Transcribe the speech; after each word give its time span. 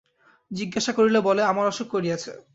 জিজ্ঞাসা 0.51 0.91
করিলে 0.93 1.19
বলে, 1.21 1.41
আমার 1.43 1.65
অসুখ 1.67 1.87
করিয়াছে। 1.91 2.31